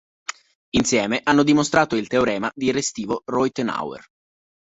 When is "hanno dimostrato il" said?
1.23-2.07